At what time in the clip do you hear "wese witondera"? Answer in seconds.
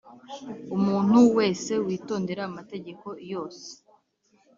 1.37-2.41